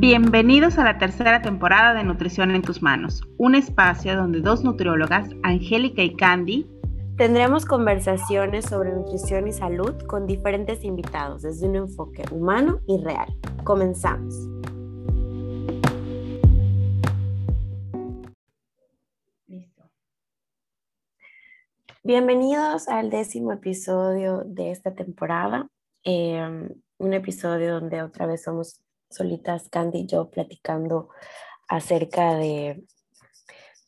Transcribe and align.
Bienvenidos 0.00 0.78
a 0.78 0.84
la 0.84 0.96
tercera 0.96 1.42
temporada 1.42 1.92
de 1.92 2.04
Nutrición 2.04 2.52
en 2.52 2.62
tus 2.62 2.80
manos, 2.80 3.20
un 3.36 3.54
espacio 3.54 4.16
donde 4.16 4.40
dos 4.40 4.64
nutriólogas, 4.64 5.28
Angélica 5.42 6.02
y 6.02 6.16
Candy, 6.16 6.66
tendremos 7.18 7.66
conversaciones 7.66 8.64
sobre 8.64 8.92
nutrición 8.92 9.46
y 9.46 9.52
salud 9.52 9.92
con 10.06 10.26
diferentes 10.26 10.84
invitados 10.84 11.42
desde 11.42 11.68
un 11.68 11.76
enfoque 11.76 12.22
humano 12.32 12.80
y 12.88 12.96
real. 13.04 13.28
Comenzamos. 13.62 14.34
Listo. 19.48 19.82
Bienvenidos 22.02 22.88
al 22.88 23.10
décimo 23.10 23.52
episodio 23.52 24.44
de 24.46 24.70
esta 24.70 24.94
temporada. 24.94 25.68
Em, 26.04 26.70
un 26.96 27.12
episodio 27.12 27.78
donde 27.78 28.02
otra 28.02 28.24
vez 28.24 28.42
somos 28.42 28.80
solitas, 29.10 29.68
Candy 29.68 30.00
y 30.00 30.06
yo, 30.06 30.30
platicando 30.30 31.08
acerca 31.68 32.34
de, 32.34 32.84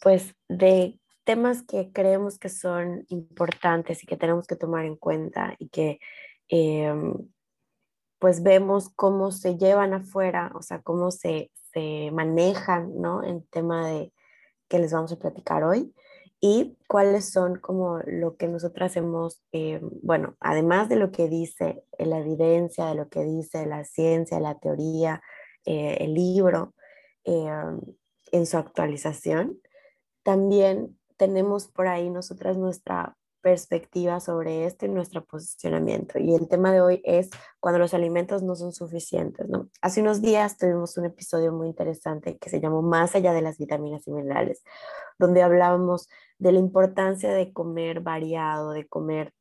pues, 0.00 0.34
de 0.48 0.98
temas 1.24 1.62
que 1.62 1.92
creemos 1.92 2.38
que 2.38 2.48
son 2.48 3.04
importantes 3.08 4.02
y 4.02 4.06
que 4.06 4.16
tenemos 4.16 4.46
que 4.46 4.56
tomar 4.56 4.84
en 4.84 4.96
cuenta 4.96 5.54
y 5.58 5.68
que, 5.68 6.00
em, 6.48 7.14
pues, 8.18 8.42
vemos 8.42 8.90
cómo 8.90 9.32
se 9.32 9.56
llevan 9.56 9.94
afuera, 9.94 10.52
o 10.54 10.62
sea, 10.62 10.80
cómo 10.82 11.10
se, 11.10 11.50
se 11.72 12.10
manejan, 12.12 13.00
¿no? 13.00 13.24
En 13.24 13.46
tema 13.46 13.88
de 13.88 14.12
que 14.68 14.78
les 14.78 14.92
vamos 14.92 15.12
a 15.12 15.18
platicar 15.18 15.64
hoy 15.64 15.94
y 16.44 16.76
cuáles 16.88 17.30
son 17.30 17.60
como 17.60 18.00
lo 18.04 18.36
que 18.36 18.48
nosotras 18.48 18.96
hemos, 18.96 19.40
eh, 19.52 19.80
bueno, 20.02 20.34
además 20.40 20.88
de 20.88 20.96
lo 20.96 21.12
que 21.12 21.28
dice 21.28 21.84
la 21.98 22.18
evidencia, 22.18 22.86
de 22.86 22.96
lo 22.96 23.08
que 23.08 23.22
dice 23.24 23.64
la 23.64 23.84
ciencia, 23.84 24.40
la 24.40 24.58
teoría, 24.58 25.22
eh, 25.64 25.98
el 26.00 26.14
libro, 26.14 26.74
eh, 27.24 27.48
en 28.32 28.46
su 28.46 28.56
actualización, 28.58 29.60
también 30.24 30.98
tenemos 31.16 31.68
por 31.68 31.86
ahí 31.86 32.10
nosotras 32.10 32.58
nuestra 32.58 33.16
perspectiva 33.42 34.20
sobre 34.20 34.64
esto 34.64 34.86
y 34.86 34.88
nuestro 34.88 35.24
posicionamiento. 35.24 36.18
Y 36.18 36.34
el 36.34 36.48
tema 36.48 36.72
de 36.72 36.80
hoy 36.80 37.02
es 37.04 37.28
cuando 37.60 37.78
los 37.78 37.92
alimentos 37.92 38.42
no 38.42 38.54
son 38.54 38.72
suficientes. 38.72 39.48
¿no? 39.48 39.68
Hace 39.82 40.00
unos 40.00 40.22
días 40.22 40.56
tuvimos 40.56 40.96
un 40.96 41.04
episodio 41.06 41.52
muy 41.52 41.68
interesante 41.68 42.38
que 42.38 42.48
se 42.48 42.60
llamó 42.60 42.80
Más 42.82 43.14
allá 43.14 43.32
de 43.32 43.42
las 43.42 43.58
vitaminas 43.58 44.06
y 44.06 44.12
minerales, 44.12 44.62
donde 45.18 45.42
hablábamos 45.42 46.08
de 46.42 46.50
la 46.50 46.58
importancia 46.58 47.32
de 47.32 47.52
comer 47.52 48.00
variado, 48.00 48.72
de 48.72 48.88
comer 48.88 49.32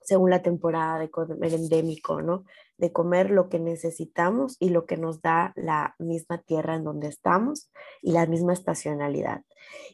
según 0.00 0.30
la 0.30 0.42
temporada, 0.42 1.00
de 1.00 1.10
comer 1.10 1.52
endémico, 1.52 2.22
¿no? 2.22 2.44
De 2.78 2.92
comer 2.92 3.30
lo 3.30 3.48
que 3.48 3.58
necesitamos 3.58 4.56
y 4.60 4.70
lo 4.70 4.86
que 4.86 4.96
nos 4.96 5.20
da 5.22 5.52
la 5.56 5.96
misma 5.98 6.38
tierra 6.38 6.76
en 6.76 6.84
donde 6.84 7.08
estamos 7.08 7.68
y 8.00 8.12
la 8.12 8.26
misma 8.26 8.52
estacionalidad. 8.52 9.42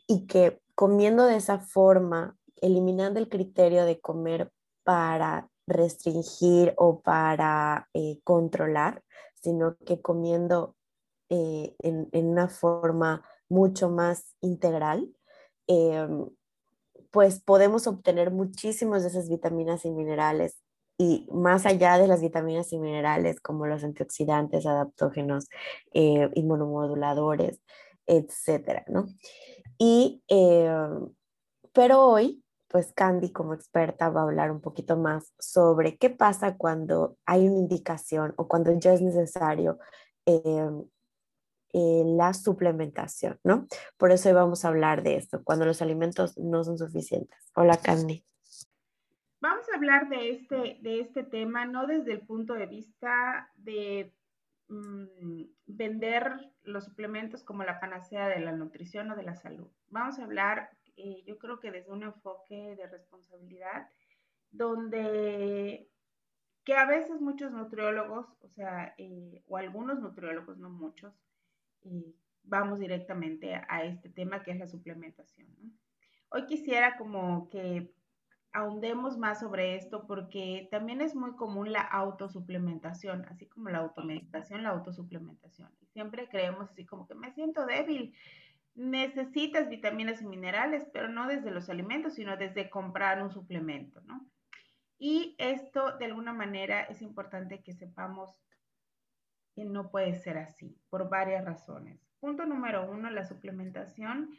Y 0.06 0.26
que 0.26 0.60
comiendo 0.74 1.24
de 1.24 1.36
esa 1.36 1.58
forma 1.58 2.36
eliminando 2.60 3.18
el 3.18 3.30
criterio 3.30 3.86
de 3.86 3.98
comer 4.00 4.52
para 4.84 5.48
restringir 5.66 6.74
o 6.76 7.00
para 7.00 7.88
eh, 7.94 8.20
controlar, 8.24 9.02
sino 9.40 9.76
que 9.86 10.02
comiendo 10.02 10.76
eh, 11.30 11.74
en, 11.78 12.08
una 12.12 12.48
forma 12.48 13.24
mucho 13.48 13.88
más 13.88 14.36
integral, 14.42 15.15
em, 15.68 16.28
pues 17.10 17.40
podemos 17.40 17.86
obtener 17.86 18.30
muchísimas 18.30 19.02
de 19.02 19.08
esas 19.08 19.28
vitaminas 19.28 19.84
y 19.84 19.90
minerales 19.90 20.58
y 20.98 21.28
más 21.32 21.66
allá 21.66 21.98
de 21.98 22.08
las 22.08 22.22
vitaminas 22.22 22.72
y 22.72 22.78
minerales 22.78 23.40
como 23.40 23.66
los 23.66 23.84
antioxidantes, 23.84 24.66
adaptógenos, 24.66 25.48
eh, 25.92 26.30
inmunomoduladores, 26.34 27.60
etcétera, 28.06 28.84
¿no? 28.88 29.06
Y, 29.78 30.22
em, 30.28 31.10
pero 31.72 32.06
hoy 32.06 32.42
pues 32.68 32.92
Candy 32.92 33.32
como 33.32 33.54
experta 33.54 34.10
va 34.10 34.20
a 34.20 34.24
hablar 34.24 34.50
un 34.50 34.60
poquito 34.60 34.96
más 34.96 35.32
sobre 35.38 35.96
qué 35.98 36.10
pasa 36.10 36.56
cuando 36.56 37.16
hay 37.26 37.48
una 37.48 37.58
indicación 37.58 38.34
o 38.36 38.48
cuando 38.48 38.72
ya 38.78 38.92
es 38.92 39.00
necesario 39.02 39.78
em, 40.26 40.84
eh, 41.78 42.04
la 42.06 42.32
suplementación, 42.32 43.38
¿no? 43.44 43.66
Por 43.98 44.10
eso 44.10 44.30
hoy 44.30 44.34
vamos 44.34 44.64
a 44.64 44.68
hablar 44.68 45.02
de 45.02 45.16
esto, 45.16 45.44
cuando 45.44 45.66
los 45.66 45.82
alimentos 45.82 46.38
no 46.38 46.64
son 46.64 46.78
suficientes. 46.78 47.38
Hola 47.54 47.76
Candy. 47.76 48.24
Vamos 49.40 49.66
a 49.68 49.76
hablar 49.76 50.08
de 50.08 50.30
este, 50.30 50.78
de 50.80 51.00
este 51.00 51.22
tema 51.22 51.66
no 51.66 51.86
desde 51.86 52.12
el 52.12 52.20
punto 52.22 52.54
de 52.54 52.64
vista 52.64 53.52
de 53.56 54.14
mm, 54.68 55.42
vender 55.66 56.50
los 56.62 56.84
suplementos 56.84 57.44
como 57.44 57.62
la 57.62 57.78
panacea 57.78 58.28
de 58.28 58.40
la 58.40 58.52
nutrición 58.52 59.10
o 59.10 59.16
de 59.16 59.24
la 59.24 59.36
salud. 59.36 59.68
Vamos 59.88 60.18
a 60.18 60.24
hablar 60.24 60.70
eh, 60.96 61.22
yo 61.26 61.38
creo 61.38 61.60
que 61.60 61.70
desde 61.70 61.92
un 61.92 62.02
enfoque 62.02 62.74
de 62.74 62.86
responsabilidad, 62.86 63.88
donde 64.50 65.90
que 66.64 66.74
a 66.74 66.86
veces 66.86 67.20
muchos 67.20 67.52
nutriólogos, 67.52 68.26
o 68.40 68.48
sea, 68.48 68.94
eh, 68.98 69.44
o 69.46 69.56
algunos 69.56 70.00
nutriólogos, 70.00 70.56
no 70.58 70.70
muchos, 70.70 71.14
eh, 71.84 72.14
vamos 72.44 72.78
directamente 72.78 73.54
a, 73.54 73.84
este 73.84 74.08
tema 74.08 74.42
que 74.42 74.52
es 74.52 74.58
la 74.58 74.66
suplementación. 74.66 75.48
Hoy 76.30 76.46
quisiera 76.46 76.96
como 76.96 77.48
que 77.48 77.92
ahondemos 78.52 79.18
más 79.18 79.40
sobre 79.40 79.76
esto 79.76 80.06
porque 80.06 80.68
también 80.70 81.00
es 81.00 81.14
muy 81.14 81.36
común 81.36 81.72
la 81.72 81.82
autosuplementación, 81.82 83.26
así 83.26 83.46
como 83.46 83.68
la 83.68 83.78
automedicación, 83.78 84.62
la 84.62 84.70
autosuplementación. 84.70 85.70
Y 85.80 85.86
siempre 85.86 86.28
creemos 86.28 86.70
así 86.70 86.86
como 86.86 87.06
que 87.06 87.14
me 87.14 87.32
siento 87.32 87.66
débil, 87.66 88.14
necesitas 88.74 89.68
vitaminas 89.68 90.22
y 90.22 90.26
minerales, 90.26 90.86
pero 90.92 91.08
no 91.08 91.26
desde 91.26 91.50
los 91.50 91.68
alimentos, 91.68 92.14
sino 92.14 92.36
desde 92.36 92.70
comprar 92.70 93.22
un 93.22 93.30
suplemento. 93.30 94.02
Y 94.98 95.34
esto, 95.38 95.96
de 95.98 96.06
alguna 96.06 96.32
manera, 96.32 96.82
es 96.82 97.02
importante 97.02 97.62
que 97.62 97.74
sepamos 97.74 98.45
que 99.56 99.64
no 99.64 99.90
puede 99.90 100.14
ser 100.14 100.36
así, 100.36 100.78
por 100.90 101.08
varias 101.08 101.44
razones. 101.44 101.98
Punto 102.20 102.44
número 102.44 102.88
uno, 102.90 103.10
la 103.10 103.24
suplementación, 103.24 104.36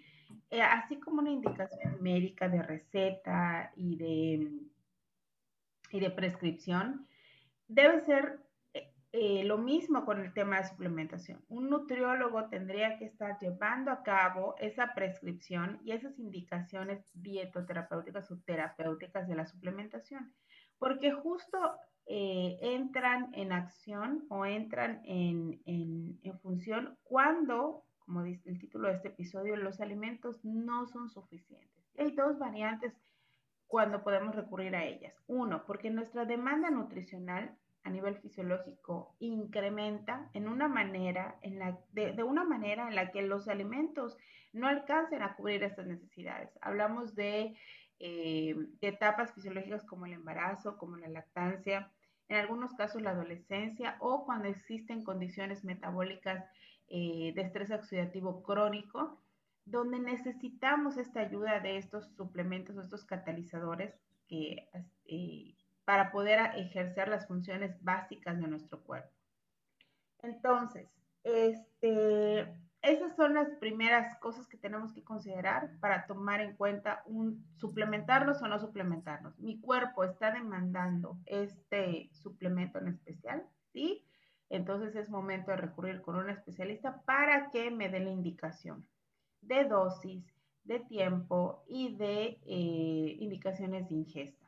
eh, 0.51 0.61
así 0.61 0.99
como 0.99 1.21
una 1.21 1.31
indicación 1.31 1.97
médica 2.01 2.47
de 2.47 2.61
receta 2.61 3.73
y 3.75 3.97
de, 3.97 4.51
y 5.91 5.99
de 5.99 6.11
prescripción, 6.11 7.07
debe 7.67 8.05
ser 8.05 8.47
eh, 9.19 9.43
lo 9.43 9.57
mismo 9.57 10.05
con 10.05 10.21
el 10.21 10.33
tema 10.33 10.57
de 10.57 10.67
suplementación. 10.67 11.43
Un 11.49 11.71
nutriólogo 11.71 12.49
tendría 12.49 12.99
que 12.99 13.05
estar 13.05 13.39
llevando 13.39 13.89
a 13.89 14.03
cabo 14.03 14.55
esa 14.59 14.93
prescripción 14.93 15.79
y 15.83 15.93
esas 15.93 16.19
indicaciones 16.19 17.09
dietoterapéuticas 17.15 18.29
o 18.29 18.37
terapéuticas 18.41 19.27
de 19.27 19.35
la 19.35 19.47
suplementación, 19.47 20.31
porque 20.79 21.11
justo 21.11 21.57
eh, 22.05 22.57
entran 22.61 23.33
en 23.33 23.51
acción 23.51 24.25
o 24.29 24.45
entran 24.45 25.01
en, 25.03 25.61
en, 25.65 26.39
función 26.39 26.97
cuando, 27.03 27.83
como 27.99 28.23
dice 28.23 28.49
el 28.49 28.59
título 28.59 28.87
de 28.87 28.95
este 28.95 29.09
episodio, 29.09 29.55
los 29.57 29.81
alimentos 29.81 30.43
no 30.45 30.85
son 30.87 31.09
suficientes. 31.09 31.83
Hay 31.97 32.11
dos 32.11 32.39
variantes 32.39 32.93
cuando 33.67 34.03
podemos 34.03 34.35
recurrir 34.35 34.75
a 34.75 34.85
ellas. 34.85 35.13
Uno, 35.27 35.65
porque 35.65 35.89
nuestra 35.89 36.25
demanda 36.25 36.69
nutricional 36.69 37.57
a 37.83 37.89
nivel 37.89 38.17
fisiológico 38.17 39.15
incrementa 39.19 40.29
en 40.33 40.47
una 40.47 40.67
manera, 40.67 41.37
en 41.41 41.59
la, 41.59 41.79
de, 41.91 42.23
una 42.23 42.43
manera 42.43 42.87
en 42.87 42.95
la 42.95 43.11
que 43.11 43.21
los 43.21 43.47
alimentos 43.47 44.17
no 44.53 44.67
alcancen 44.67 45.21
a 45.21 45.35
cubrir 45.35 45.63
estas 45.63 45.87
necesidades. 45.87 46.49
Hablamos 46.61 47.15
de, 47.15 47.55
eh, 47.99 48.55
etapas 48.81 49.33
fisiológicas 49.33 49.83
como 49.83 50.05
el 50.05 50.13
embarazo, 50.13 50.77
como 50.77 50.97
la 50.97 51.07
lactancia, 51.07 51.91
en 52.29 52.37
algunos 52.37 52.73
casos 52.73 53.01
la 53.01 53.11
adolescencia 53.11 53.97
o 53.99 54.25
cuando 54.25 54.49
existen 54.49 55.03
condiciones 55.03 55.63
metabólicas 55.63 56.45
eh, 56.89 57.31
de 57.35 57.41
estrés 57.41 57.71
oxidativo 57.71 58.43
crónico, 58.43 59.21
donde 59.65 59.99
necesitamos 59.99 60.97
esta 60.97 61.21
ayuda 61.21 61.59
de 61.59 61.77
estos 61.77 62.07
suplementos 62.15 62.77
o 62.77 62.81
estos 62.81 63.03
catalizadores 63.05 63.93
eh, 64.29 65.55
para 65.85 66.11
poder 66.11 66.51
ejercer 66.57 67.07
las 67.07 67.27
funciones 67.27 67.81
básicas 67.83 68.39
de 68.39 68.47
nuestro 68.47 68.81
cuerpo. 68.83 69.09
Entonces, 70.21 70.89
este, 71.23 72.47
esas 72.87 73.15
son 73.15 73.33
las 73.33 73.49
primeras 73.59 74.17
cosas 74.19 74.47
que 74.47 74.57
tenemos 74.57 74.93
que 74.93 75.03
considerar 75.03 75.77
para 75.79 76.07
tomar 76.07 76.39
en 76.39 76.55
cuenta 76.55 77.03
un 77.05 77.45
suplementarlos 77.55 78.41
o 78.41 78.47
no 78.47 78.59
suplementarlos. 78.59 79.37
Mi 79.39 79.59
cuerpo 79.59 80.05
está 80.05 80.31
demandando 80.31 81.17
este 81.25 82.09
suplemento 82.13 82.79
en 82.79 82.87
especial, 82.87 83.45
¿sí? 83.73 84.05
Entonces 84.49 84.95
es 84.95 85.09
momento 85.09 85.51
de 85.51 85.57
recurrir 85.57 86.01
con 86.01 86.15
un 86.15 86.29
especialista 86.29 87.01
para 87.01 87.51
que 87.51 87.69
me 87.71 87.89
dé 87.89 87.99
la 87.99 88.09
indicación 88.09 88.87
de 89.41 89.65
dosis, 89.65 90.23
de 90.63 90.79
tiempo 90.79 91.63
y 91.67 91.95
de 91.97 92.39
eh, 92.45 93.17
indicaciones 93.19 93.89
de 93.89 93.95
ingesta. 93.95 94.45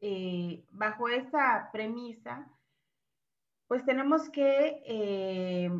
Eh, 0.00 0.64
bajo 0.70 1.08
esa 1.08 1.70
premisa, 1.72 2.48
pues 3.66 3.84
tenemos 3.84 4.28
que 4.30 4.82
eh, 4.86 5.70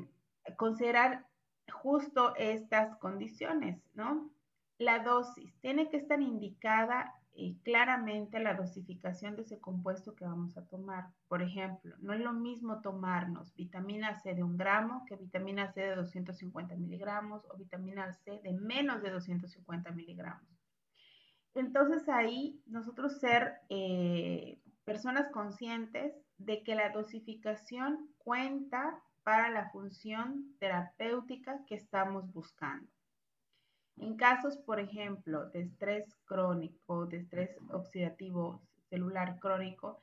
considerar 0.56 1.26
justo 1.72 2.34
estas 2.36 2.96
condiciones, 2.98 3.82
¿no? 3.94 4.30
La 4.78 5.00
dosis 5.00 5.54
tiene 5.60 5.88
que 5.90 5.96
estar 5.96 6.20
indicada 6.20 7.14
eh, 7.34 7.56
claramente 7.62 8.40
la 8.40 8.52
dosificación 8.54 9.36
de 9.36 9.42
ese 9.42 9.58
compuesto 9.58 10.14
que 10.14 10.26
vamos 10.26 10.58
a 10.58 10.66
tomar. 10.66 11.08
Por 11.28 11.40
ejemplo, 11.40 11.96
no 12.00 12.12
es 12.12 12.20
lo 12.20 12.34
mismo 12.34 12.82
tomarnos 12.82 13.54
vitamina 13.54 14.20
C 14.20 14.34
de 14.34 14.42
un 14.42 14.58
gramo 14.58 15.04
que 15.06 15.16
vitamina 15.16 15.72
C 15.72 15.80
de 15.80 15.96
250 15.96 16.74
miligramos 16.76 17.42
o 17.48 17.56
vitamina 17.56 18.12
C 18.12 18.40
de 18.42 18.52
menos 18.52 19.02
de 19.02 19.10
250 19.10 19.92
miligramos. 19.92 20.46
Entonces 21.54 22.06
ahí 22.08 22.60
nosotros 22.66 23.18
ser 23.18 23.54
eh, 23.70 24.60
personas 24.84 25.30
conscientes 25.32 26.14
de 26.36 26.62
que 26.62 26.74
la 26.74 26.90
dosificación 26.90 28.08
cuenta 28.18 29.02
para 29.24 29.50
la 29.50 29.70
función 29.70 30.56
terapéutica 30.58 31.64
que 31.66 31.74
estamos 31.74 32.32
buscando. 32.32 32.90
En 33.96 34.16
casos, 34.16 34.56
por 34.58 34.80
ejemplo, 34.80 35.50
de 35.50 35.62
estrés 35.62 36.16
crónico, 36.24 37.06
de 37.06 37.18
estrés 37.18 37.56
oxidativo 37.70 38.62
celular 38.88 39.38
crónico, 39.38 39.98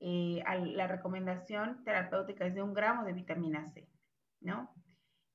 eh, 0.00 0.42
la 0.74 0.86
recomendación 0.86 1.82
terapéutica 1.84 2.46
es 2.46 2.54
de 2.54 2.62
un 2.62 2.74
gramo 2.74 3.04
de 3.04 3.12
vitamina 3.12 3.66
C, 3.66 3.88
¿no? 4.40 4.74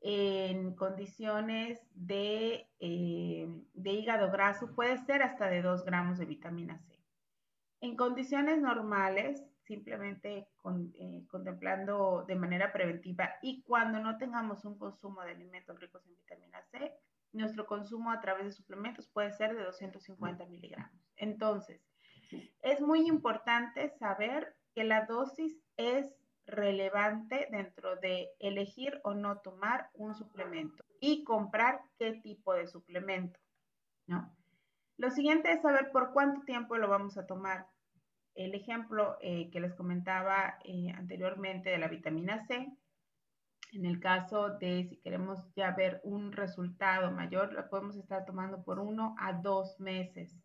En 0.01 0.75
condiciones 0.75 1.79
de, 1.93 2.67
eh, 2.79 3.47
de 3.73 3.91
hígado 3.91 4.31
graso 4.31 4.73
puede 4.73 4.97
ser 4.97 5.21
hasta 5.21 5.47
de 5.47 5.61
2 5.61 5.85
gramos 5.85 6.17
de 6.17 6.25
vitamina 6.25 6.79
C. 6.79 6.99
En 7.81 7.95
condiciones 7.95 8.59
normales, 8.59 9.43
simplemente 9.71 10.49
eh, 10.95 11.25
contemplando 11.29 12.25
de 12.27 12.35
manera 12.35 12.73
preventiva 12.73 13.35
y 13.41 13.61
cuando 13.61 13.99
no 13.99 14.17
tengamos 14.17 14.65
un 14.65 14.77
consumo 14.77 15.21
de 15.21 15.31
alimentos 15.31 15.79
ricos 15.79 16.05
en 16.05 16.13
vitamina 16.17 16.61
C, 16.71 16.93
nuestro 17.31 17.65
consumo 17.65 18.11
a 18.11 18.19
través 18.19 18.43
de 18.43 18.51
suplementos 18.51 19.07
puede 19.07 19.31
ser 19.31 19.55
de 19.55 19.63
250 19.63 20.45
miligramos. 20.47 20.91
Entonces, 21.15 21.81
es 22.61 22.81
muy 22.81 23.07
importante 23.07 23.87
saber 23.97 24.57
que 24.75 24.83
la 24.83 25.05
dosis 25.05 25.57
es 25.77 26.13
relevante 26.45 27.47
dentro 27.49 27.95
de 27.95 28.27
elegir 28.39 28.99
o 29.05 29.13
no 29.13 29.37
tomar 29.37 29.89
un 29.93 30.15
suplemento 30.15 30.83
y 30.99 31.23
comprar 31.23 31.79
qué 31.97 32.19
tipo 32.21 32.53
de 32.53 32.67
suplemento, 32.67 33.39
¿no? 34.05 34.35
Lo 34.97 35.09
siguiente 35.11 35.49
es 35.53 35.61
saber 35.61 35.91
por 35.91 36.11
cuánto 36.11 36.41
tiempo 36.41 36.75
lo 36.75 36.89
vamos 36.89 37.17
a 37.17 37.25
tomar. 37.25 37.67
El 38.35 38.55
ejemplo 38.55 39.17
eh, 39.21 39.49
que 39.51 39.59
les 39.59 39.73
comentaba 39.75 40.57
eh, 40.63 40.91
anteriormente 40.95 41.69
de 41.69 41.77
la 41.77 41.87
vitamina 41.87 42.45
C, 42.47 42.71
en 43.73 43.85
el 43.85 43.99
caso 43.99 44.57
de 44.57 44.85
si 44.89 44.97
queremos 44.97 45.39
ya 45.55 45.71
ver 45.71 46.01
un 46.03 46.31
resultado 46.31 47.11
mayor, 47.11 47.53
la 47.53 47.69
podemos 47.69 47.95
estar 47.95 48.25
tomando 48.25 48.63
por 48.63 48.79
uno 48.79 49.15
a 49.17 49.33
dos 49.33 49.79
meses, 49.79 50.35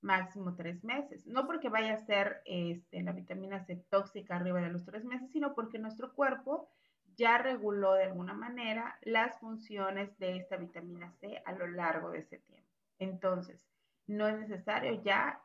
máximo 0.00 0.56
tres 0.56 0.82
meses. 0.82 1.26
No 1.26 1.46
porque 1.46 1.68
vaya 1.68 1.94
a 1.94 1.98
ser 1.98 2.42
este, 2.44 3.02
la 3.02 3.12
vitamina 3.12 3.64
C 3.64 3.76
tóxica 3.90 4.36
arriba 4.36 4.60
de 4.60 4.70
los 4.70 4.84
tres 4.84 5.04
meses, 5.04 5.30
sino 5.30 5.54
porque 5.54 5.78
nuestro 5.78 6.12
cuerpo 6.14 6.68
ya 7.16 7.38
reguló 7.38 7.94
de 7.94 8.04
alguna 8.04 8.32
manera 8.32 8.96
las 9.02 9.38
funciones 9.40 10.16
de 10.18 10.36
esta 10.36 10.56
vitamina 10.56 11.12
C 11.20 11.42
a 11.44 11.52
lo 11.52 11.66
largo 11.66 12.10
de 12.10 12.20
ese 12.20 12.38
tiempo. 12.38 12.68
Entonces, 12.98 13.68
no 14.06 14.26
es 14.26 14.38
necesario 14.38 15.02
ya, 15.02 15.40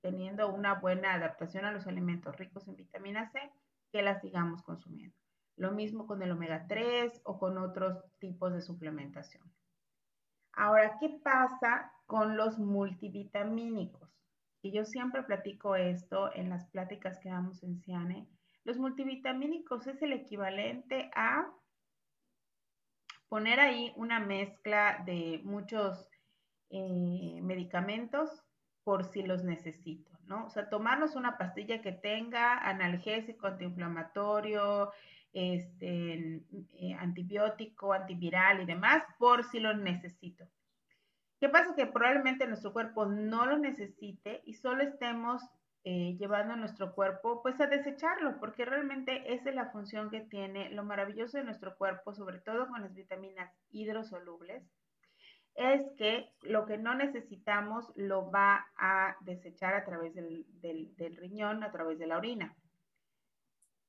teniendo 0.00 0.52
una 0.52 0.74
buena 0.74 1.14
adaptación 1.14 1.64
a 1.64 1.72
los 1.72 1.86
alimentos 1.86 2.36
ricos 2.36 2.66
en 2.68 2.76
vitamina 2.76 3.30
C, 3.30 3.40
que 3.90 4.02
la 4.02 4.20
sigamos 4.20 4.62
consumiendo. 4.62 5.16
Lo 5.56 5.72
mismo 5.72 6.06
con 6.06 6.22
el 6.22 6.32
omega 6.32 6.66
3 6.66 7.22
o 7.24 7.38
con 7.38 7.58
otros 7.58 8.04
tipos 8.18 8.52
de 8.52 8.62
suplementación. 8.62 9.42
Ahora, 10.52 10.96
¿qué 11.00 11.20
pasa 11.22 11.92
con 12.06 12.36
los 12.36 12.58
multivitamínicos? 12.58 14.10
Y 14.62 14.72
yo 14.72 14.84
siempre 14.84 15.22
platico 15.22 15.76
esto 15.76 16.32
en 16.34 16.48
las 16.48 16.66
pláticas 16.70 17.18
que 17.18 17.28
damos 17.28 17.62
en 17.62 17.80
Ciane. 17.80 18.28
Los 18.64 18.78
multivitamínicos 18.78 19.86
es 19.86 20.00
el 20.02 20.12
equivalente 20.12 21.10
a 21.14 21.52
poner 23.28 23.60
ahí 23.60 23.92
una 23.96 24.20
mezcla 24.20 25.02
de 25.04 25.40
muchos 25.44 26.08
eh, 26.70 27.40
medicamentos 27.42 28.42
por 28.84 29.04
si 29.04 29.22
los 29.22 29.42
necesito, 29.42 30.10
¿no? 30.26 30.46
O 30.46 30.50
sea, 30.50 30.68
tomarnos 30.68 31.16
una 31.16 31.38
pastilla 31.38 31.82
que 31.82 31.92
tenga 31.92 32.58
analgésico, 32.58 33.46
antiinflamatorio, 33.46 34.92
este, 35.32 36.42
eh, 36.74 36.94
antibiótico, 36.98 37.92
antiviral 37.92 38.62
y 38.62 38.66
demás, 38.66 39.02
por 39.18 39.42
si 39.44 39.58
lo 39.58 39.74
necesito. 39.74 40.46
¿Qué 41.40 41.48
pasa? 41.48 41.74
Que 41.74 41.86
probablemente 41.86 42.46
nuestro 42.46 42.72
cuerpo 42.72 43.06
no 43.06 43.46
lo 43.46 43.58
necesite 43.58 44.42
y 44.44 44.54
solo 44.54 44.82
estemos 44.82 45.42
eh, 45.86 46.16
llevando 46.18 46.54
a 46.54 46.56
nuestro 46.56 46.94
cuerpo 46.94 47.42
pues 47.42 47.60
a 47.60 47.66
desecharlo, 47.66 48.38
porque 48.40 48.64
realmente 48.64 49.34
esa 49.34 49.50
es 49.50 49.54
la 49.54 49.70
función 49.70 50.10
que 50.10 50.20
tiene. 50.20 50.70
Lo 50.70 50.84
maravilloso 50.84 51.36
de 51.36 51.44
nuestro 51.44 51.76
cuerpo, 51.76 52.14
sobre 52.14 52.38
todo 52.38 52.68
con 52.68 52.80
las 52.80 52.94
vitaminas 52.94 53.52
hidrosolubles, 53.70 54.62
es 55.54 55.82
que 55.96 56.30
lo 56.42 56.66
que 56.66 56.78
no 56.78 56.94
necesitamos 56.94 57.92
lo 57.96 58.30
va 58.30 58.66
a 58.76 59.16
desechar 59.20 59.74
a 59.74 59.84
través 59.84 60.14
del 60.14 61.16
riñón, 61.16 61.62
a 61.62 61.70
través 61.70 61.98
de 61.98 62.06
la 62.06 62.18
orina. 62.18 62.56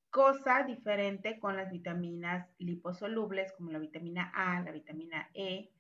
Cosa 0.10 0.64
diferente 0.64 1.40
con 1.40 1.58
las 1.58 1.72
vitaminas 1.72 2.48
liposolubles 2.58 3.52
como 3.54 3.72
la 3.72 3.80
vitamina 3.80 4.32
A, 4.34 4.62
la 4.62 4.72
vitamina 4.72 5.30
E, 5.34 5.72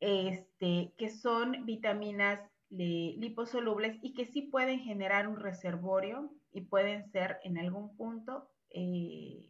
este, 0.00 0.92
que 0.96 1.08
son 1.08 1.64
vitaminas 1.64 2.40
liposolubles 2.68 3.98
y 4.02 4.14
que 4.14 4.26
sí 4.26 4.42
pueden 4.42 4.80
generar 4.80 5.26
un 5.28 5.36
reservorio 5.36 6.30
y 6.52 6.62
pueden 6.62 7.10
ser 7.10 7.38
en 7.42 7.58
algún 7.58 7.96
punto 7.96 8.48
eh, 8.70 9.44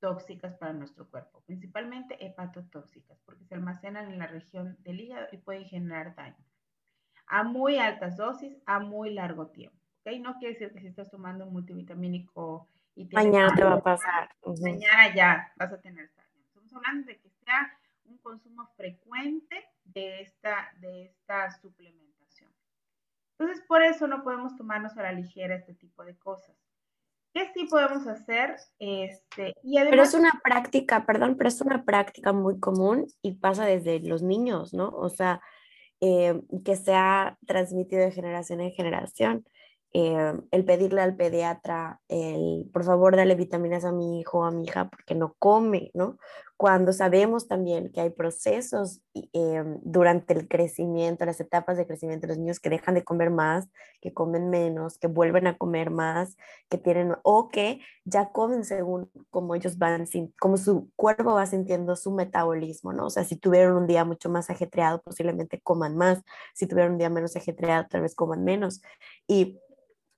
tóxicas 0.00 0.54
para 0.56 0.72
nuestro 0.72 1.08
cuerpo, 1.08 1.42
principalmente 1.46 2.24
hepatotóxicas, 2.24 3.18
porque 3.24 3.44
se 3.44 3.54
almacenan 3.54 4.10
en 4.10 4.18
la 4.18 4.26
región 4.26 4.76
del 4.80 5.00
hígado 5.00 5.26
y 5.32 5.38
pueden 5.38 5.64
generar 5.64 6.14
daño 6.14 6.44
a 7.28 7.42
muy 7.44 7.78
altas 7.78 8.16
dosis, 8.16 8.56
a 8.66 8.80
muy 8.80 9.12
largo 9.12 9.48
tiempo. 9.48 9.76
¿okay? 10.00 10.18
No 10.18 10.34
quiere 10.38 10.54
decir 10.54 10.72
que 10.72 10.80
si 10.80 10.88
estás 10.88 11.10
tomando 11.10 11.46
un 11.46 11.52
multivitamínico 11.52 12.68
mañana 13.12 13.54
te 13.54 13.64
va 13.64 13.74
a 13.74 13.82
pasar. 13.82 14.30
Mañana 14.60 15.14
ya 15.14 15.52
vas 15.56 15.72
a 15.72 15.80
tener 15.80 16.10
daño. 16.14 16.44
Estamos 16.46 16.72
hablando 16.74 17.06
de 17.06 17.18
que 17.18 17.30
sea 17.30 17.72
un 18.04 18.18
consumo 18.18 18.66
frecuente 18.76 19.64
de 19.84 20.22
esta, 20.22 20.72
de 20.80 21.04
esta 21.04 21.50
suplementación. 21.50 22.50
Entonces, 23.38 23.64
por 23.66 23.82
eso 23.82 24.06
no 24.06 24.24
podemos 24.24 24.56
tomarnos 24.56 24.96
a 24.96 25.02
la 25.02 25.12
ligera 25.12 25.54
este 25.54 25.74
tipo 25.74 26.04
de 26.04 26.16
cosas. 26.16 26.56
¿Qué 27.34 27.50
sí 27.54 27.66
podemos 27.66 28.06
hacer? 28.06 28.56
Este, 28.78 29.54
y 29.62 29.78
pero 29.78 30.02
es 30.02 30.14
una 30.14 30.40
práctica, 30.42 31.04
perdón, 31.06 31.36
pero 31.36 31.48
es 31.48 31.60
una 31.60 31.84
práctica 31.84 32.32
muy 32.32 32.58
común 32.58 33.06
y 33.22 33.32
pasa 33.34 33.64
desde 33.64 34.00
los 34.00 34.22
niños, 34.22 34.72
¿no? 34.74 34.88
O 34.88 35.08
sea, 35.08 35.40
eh, 36.00 36.40
que 36.64 36.76
se 36.76 36.94
ha 36.94 37.36
transmitido 37.46 38.02
de 38.02 38.12
generación 38.12 38.60
en 38.60 38.72
generación. 38.72 39.44
Eh, 39.94 40.34
el 40.50 40.64
pedirle 40.66 41.00
al 41.00 41.16
pediatra, 41.16 42.00
el 42.08 42.68
por 42.72 42.84
favor 42.84 43.16
dale 43.16 43.34
vitaminas 43.34 43.84
a 43.86 43.92
mi 43.92 44.20
hijo 44.20 44.40
o 44.40 44.44
a 44.44 44.50
mi 44.50 44.64
hija 44.64 44.90
porque 44.90 45.14
no 45.14 45.34
come, 45.38 45.90
¿no? 45.94 46.18
Cuando 46.58 46.92
sabemos 46.92 47.46
también 47.46 47.92
que 47.92 48.00
hay 48.00 48.10
procesos 48.10 49.00
eh, 49.14 49.62
durante 49.82 50.34
el 50.34 50.48
crecimiento, 50.48 51.24
las 51.24 51.40
etapas 51.40 51.76
de 51.76 51.86
crecimiento 51.86 52.26
de 52.26 52.32
los 52.32 52.38
niños 52.38 52.58
que 52.58 52.68
dejan 52.68 52.96
de 52.96 53.04
comer 53.04 53.30
más, 53.30 53.68
que 54.00 54.12
comen 54.12 54.50
menos, 54.50 54.98
que 54.98 55.06
vuelven 55.06 55.46
a 55.46 55.56
comer 55.56 55.90
más, 55.90 56.36
que 56.68 56.76
tienen, 56.76 57.14
o 57.22 57.48
que 57.48 57.80
ya 58.04 58.32
comen 58.32 58.64
según 58.64 59.08
como 59.30 59.54
ellos 59.54 59.78
van, 59.78 60.04
como 60.40 60.56
su 60.56 60.90
cuerpo 60.96 61.34
va 61.34 61.46
sintiendo 61.46 61.94
su 61.94 62.10
metabolismo, 62.10 62.92
¿no? 62.92 63.06
O 63.06 63.10
sea, 63.10 63.22
si 63.22 63.36
tuvieron 63.36 63.76
un 63.76 63.86
día 63.86 64.04
mucho 64.04 64.28
más 64.28 64.50
ajetreado, 64.50 65.00
posiblemente 65.00 65.60
coman 65.60 65.96
más, 65.96 66.22
si 66.54 66.66
tuvieron 66.66 66.92
un 66.94 66.98
día 66.98 67.08
menos 67.08 67.36
ajetreado, 67.36 67.86
tal 67.88 68.02
vez 68.02 68.16
coman 68.16 68.42
menos. 68.42 68.82
Y 69.28 69.60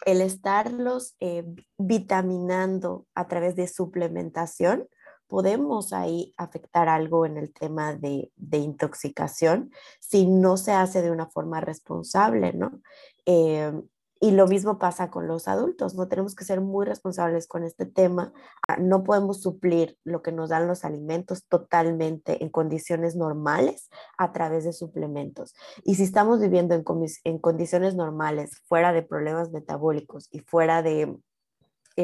el 0.06 0.20
estarlos 0.20 1.16
eh, 1.20 1.44
vitaminando 1.78 3.06
a 3.14 3.28
través 3.28 3.56
de 3.56 3.68
suplementación, 3.68 4.88
podemos 5.26 5.92
ahí 5.92 6.34
afectar 6.36 6.88
algo 6.88 7.24
en 7.24 7.36
el 7.36 7.52
tema 7.52 7.94
de, 7.94 8.32
intoxicación 8.50 9.70
si 10.00 10.26
no 10.26 10.56
se 10.56 10.72
hace 10.72 11.02
de 11.02 11.10
una 11.10 11.26
forma 11.28 11.60
responsable, 11.60 12.52
¿no? 12.52 12.80
Eh, 13.26 13.72
y 14.20 14.32
lo 14.32 14.46
mismo 14.46 14.78
pasa 14.78 15.10
con 15.10 15.26
los 15.26 15.48
adultos, 15.48 15.94
¿no? 15.94 16.06
Tenemos 16.06 16.34
que 16.34 16.44
ser 16.44 16.60
muy 16.60 16.84
responsables 16.84 17.48
con 17.48 17.64
este 17.64 17.86
tema. 17.86 18.34
Ah, 18.68 18.76
no 18.76 19.02
podemos 19.02 19.40
suplir 19.40 19.96
lo 20.04 20.20
que 20.20 20.30
nos 20.30 20.50
dan 20.50 20.68
los 20.68 20.84
alimentos 20.84 21.46
totalmente 21.48 22.42
en 22.44 22.50
condiciones 22.50 23.16
normales 23.16 23.88
a 24.18 24.32
través 24.32 24.64
de 24.64 24.74
suplementos. 24.74 25.54
Y 25.84 25.94
si 25.94 26.02
estamos 26.02 26.38
viviendo 26.38 26.74
en, 26.74 26.84
en 27.24 27.38
condiciones 27.38 27.94
normales, 27.94 28.62
fuera 28.68 28.92
de 28.92 29.02
problemas 29.02 29.50
metabólicos 29.52 30.28
y 30.30 30.40
fuera 30.40 30.82
de 30.82 31.16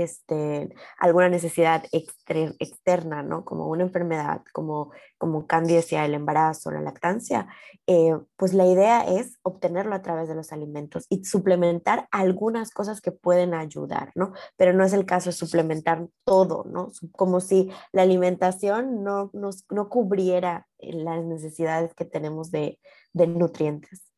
este, 0.03 0.75
alguna 0.99 1.29
necesidad 1.29 1.85
externa, 1.93 3.23
¿no? 3.23 3.45
Como 3.45 3.69
una 3.69 3.83
enfermedad, 3.83 4.43
como, 4.53 4.93
como 5.19 5.47
Candy 5.47 5.75
decía, 5.75 6.05
el 6.05 6.15
embarazo, 6.15 6.71
la 6.71 6.81
lactancia, 6.81 7.49
eh, 7.87 8.17
pues 8.37 8.53
la 8.55 8.67
idea 8.67 9.03
es 9.03 9.39
obtenerlo 9.43 9.95
a 9.95 10.03
través 10.03 10.29
de 10.29 10.35
los 10.35 10.53
alimentos 10.53 11.07
y 11.09 11.25
suplementar 11.25 12.09
algunas 12.11 12.71
cosas 12.71 13.01
que 13.01 13.13
pueden 13.13 13.55
ayudar, 13.55 14.13
¿no? 14.15 14.33
Pero 14.57 14.73
no 14.73 14.85
es 14.85 14.93
el 14.93 15.07
caso 15.07 15.31
de 15.31 15.37
suplementar 15.37 16.09
todo, 16.25 16.65
¿no? 16.65 16.91
Como 17.13 17.41
si 17.41 17.71
la 17.93 18.03
alimentación 18.03 19.03
no, 19.03 19.31
nos, 19.33 19.65
no 19.71 19.89
cubriera 19.89 20.67
las 20.79 21.25
necesidades 21.25 21.95
que 21.95 22.05
tenemos 22.05 22.51
de, 22.51 22.79
de 23.13 23.27
nutrientes. 23.27 24.11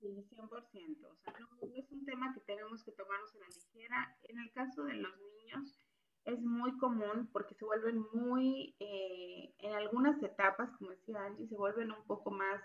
Sí, 0.00 0.28
100%. 0.30 1.06
O 1.06 1.16
sea, 1.16 1.34
no, 1.38 1.48
es 1.74 1.90
un 1.90 1.97
tema 2.08 2.32
que 2.32 2.40
tenemos 2.40 2.82
que 2.82 2.92
tomarnos 2.92 3.34
en 3.34 3.40
la 3.40 3.48
ligera. 3.48 4.16
En 4.22 4.38
el 4.38 4.50
caso 4.52 4.84
de 4.84 4.94
los 4.94 5.12
niños, 5.20 5.78
es 6.24 6.40
muy 6.40 6.76
común 6.78 7.28
porque 7.32 7.54
se 7.54 7.66
vuelven 7.66 8.02
muy, 8.12 8.74
eh, 8.80 9.54
en 9.58 9.74
algunas 9.74 10.22
etapas, 10.22 10.70
como 10.78 10.90
decía 10.90 11.22
Angie, 11.22 11.46
se 11.46 11.56
vuelven 11.56 11.92
un 11.92 12.04
poco 12.06 12.30
más 12.30 12.62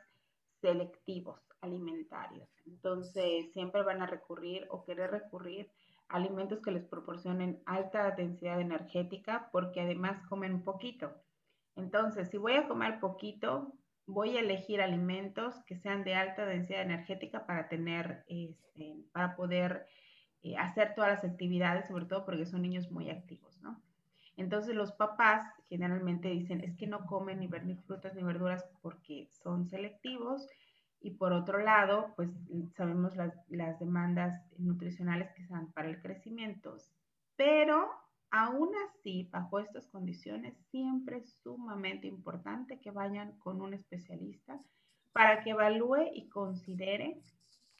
selectivos 0.61 1.41
alimentarios. 1.59 2.49
Entonces, 2.65 3.51
siempre 3.51 3.83
van 3.83 4.01
a 4.01 4.07
recurrir 4.07 4.65
o 4.69 4.85
querer 4.85 5.11
recurrir 5.11 5.69
a 6.07 6.17
alimentos 6.17 6.61
que 6.61 6.71
les 6.71 6.85
proporcionen 6.85 7.61
alta 7.65 8.11
densidad 8.11 8.61
energética 8.61 9.49
porque 9.51 9.81
además 9.81 10.25
comen 10.29 10.53
un 10.53 10.63
poquito. 10.63 11.13
Entonces, 11.75 12.29
si 12.29 12.37
voy 12.37 12.53
a 12.53 12.67
comer 12.67 12.99
poquito, 13.01 13.73
voy 14.05 14.37
a 14.37 14.41
elegir 14.41 14.81
alimentos 14.81 15.63
que 15.65 15.77
sean 15.77 16.03
de 16.03 16.15
alta 16.15 16.45
densidad 16.45 16.81
energética 16.81 17.45
para 17.45 17.69
tener, 17.69 18.23
este, 18.27 18.95
para 19.11 19.35
poder 19.35 19.87
eh, 20.43 20.57
hacer 20.57 20.93
todas 20.95 21.11
las 21.11 21.23
actividades, 21.23 21.87
sobre 21.87 22.05
todo 22.05 22.25
porque 22.25 22.45
son 22.45 22.61
niños 22.61 22.91
muy 22.91 23.09
activos, 23.09 23.61
¿no? 23.61 23.81
Entonces 24.35 24.75
los 24.75 24.91
papás 24.93 25.45
generalmente 25.69 26.27
dicen, 26.29 26.61
es 26.61 26.75
que 26.75 26.87
no 26.87 27.05
comen 27.05 27.39
ni, 27.39 27.47
ni 27.47 27.75
frutas 27.75 28.15
ni 28.15 28.23
verduras 28.23 28.65
porque 28.81 29.27
son 29.29 29.67
selectivos 29.67 30.47
y 30.99 31.11
por 31.11 31.33
otro 31.33 31.59
lado, 31.59 32.13
pues 32.15 32.29
sabemos 32.75 33.15
las, 33.15 33.33
las 33.49 33.79
demandas 33.79 34.41
nutricionales 34.57 35.31
que 35.33 35.45
sean 35.45 35.71
para 35.73 35.89
el 35.89 36.01
crecimiento, 36.01 36.77
pero 37.35 37.91
Aún 38.35 38.71
así, 38.89 39.29
bajo 39.31 39.59
estas 39.59 39.87
condiciones, 39.89 40.57
siempre 40.71 41.17
es 41.17 41.37
sumamente 41.43 42.07
importante 42.07 42.79
que 42.79 42.89
vayan 42.89 43.37
con 43.37 43.61
un 43.61 43.75
especialista 43.75 44.59
para 45.11 45.43
que 45.43 45.51
evalúe 45.51 46.09
y 46.15 46.29
considere 46.29 47.21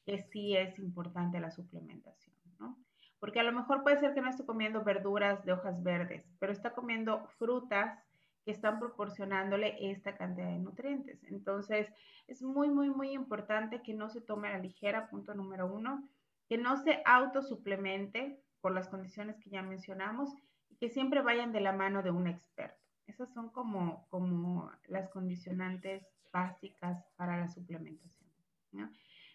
que 0.06 0.20
sí 0.20 0.56
es 0.56 0.78
importante 0.78 1.40
la 1.40 1.50
suplementación, 1.50 2.36
¿no? 2.60 2.78
Porque 3.20 3.40
a 3.40 3.44
lo 3.44 3.52
mejor 3.52 3.82
puede 3.82 3.98
ser 3.98 4.14
que 4.14 4.22
no 4.22 4.30
esté 4.30 4.46
comiendo 4.46 4.84
verduras 4.84 5.44
de 5.44 5.54
hojas 5.54 5.82
verdes, 5.82 6.24
pero 6.38 6.54
está 6.54 6.76
comiendo 6.76 7.26
frutas 7.40 7.98
que 8.46 8.52
están 8.52 8.78
proporcionándole 8.78 9.76
esta 9.90 10.16
cantidad 10.16 10.50
de 10.50 10.60
nutrientes. 10.60 11.24
Entonces, 11.24 11.92
es 12.28 12.44
muy, 12.44 12.70
muy, 12.70 12.92
muy 12.92 13.10
importante 13.14 13.82
que 13.82 13.96
no 13.96 14.08
se 14.08 14.22
tome 14.22 14.50
a 14.50 14.52
la 14.52 14.60
ligera, 14.60 15.10
punto 15.10 15.34
número 15.34 15.66
uno, 15.66 16.08
que 16.48 16.60
no 16.60 16.78
se 16.78 17.02
autosuplemente 17.08 18.40
por 18.64 18.74
las 18.74 18.88
condiciones 18.88 19.36
que 19.42 19.50
ya 19.50 19.62
mencionamos 19.62 20.34
y 20.70 20.78
que 20.78 20.90
siempre 20.90 21.22
vayan 21.22 21.52
de 21.52 21.60
la 21.60 21.74
mano 21.74 22.02
de 22.02 22.12
un 22.12 22.28
experto. 22.28 22.80
Esas 23.08 23.30
son 23.34 23.50
como, 23.50 24.08
como 24.10 24.72
las 24.88 25.10
condicionantes 25.10 26.08
básicas 26.32 27.06
para 27.18 27.38
la 27.38 27.50
suplementación. 27.50 28.24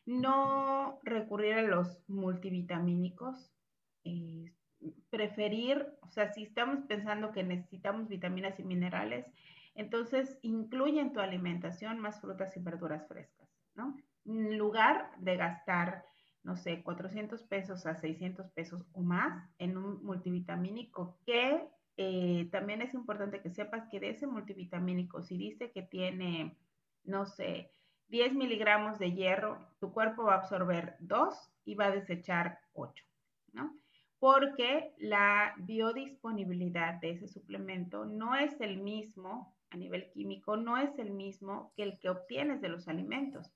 ¿no? 0.07 0.99
recurrir 1.03 1.55
a 1.55 1.63
los 1.63 1.99
multivitamínicos, 2.09 3.53
eh, 4.05 4.51
preferir, 5.11 5.87
o 6.01 6.09
sea, 6.09 6.33
si 6.33 6.45
estamos 6.45 6.81
pensando 6.87 7.31
que 7.31 7.45
necesitamos 7.45 8.09
vitaminas 8.09 8.59
y 8.59 8.65
minerales, 8.65 9.31
entonces 9.75 10.39
incluye 10.41 11.01
en 11.01 11.13
tu 11.13 11.21
alimentación 11.21 11.99
más 11.99 12.19
frutas 12.23 12.57
y 12.57 12.61
verduras 12.61 13.07
frescas, 13.07 13.51
¿no? 13.75 13.95
En 14.25 14.57
lugar 14.57 15.11
de 15.19 15.37
gastar 15.37 16.05
no 16.49 16.57
sé, 16.57 16.83
400 16.83 17.43
pesos 17.43 17.85
a 17.85 17.95
600 17.95 18.51
pesos 18.53 18.83
o 18.95 19.03
más 19.03 19.47
en 19.59 19.77
un 19.77 20.03
multivitamínico 20.03 21.19
que 21.27 21.69
eh, 21.99 22.49
también 22.51 22.81
es 22.81 22.95
importante 22.95 23.43
que 23.43 23.51
sepas 23.51 23.87
que 23.91 24.01
de 24.01 24.09
ese 24.09 24.27
multivitamínico, 24.27 25.23
si 25.23 25.37
dice 25.37 25.71
que 25.73 25.83
tiene, 25.83 26.57
no 27.05 27.27
sé, 27.27 27.71
10 28.09 28.33
miligramos 28.33 28.99
de 28.99 29.13
hierro, 29.13 29.59
tu 29.79 29.93
cuerpo 29.93 30.25
va 30.25 30.37
a 30.37 30.39
absorber 30.39 30.97
2 31.01 31.35
y 31.67 31.75
va 31.75 31.87
a 31.87 31.91
desechar 31.91 32.61
8, 32.73 33.05
¿no? 33.53 33.77
Porque 34.19 34.95
la 34.97 35.55
biodisponibilidad 35.59 36.95
de 36.95 37.11
ese 37.11 37.29
suplemento 37.29 38.07
no 38.07 38.37
es 38.37 38.59
el 38.63 38.79
mismo 38.79 39.55
a 39.69 39.77
nivel 39.77 40.09
químico, 40.13 40.57
no 40.57 40.79
es 40.79 40.99
el 40.99 41.11
mismo 41.11 41.75
que 41.77 41.83
el 41.83 41.99
que 41.99 42.09
obtienes 42.09 42.63
de 42.63 42.71
los 42.71 42.89
alimentos 42.89 43.53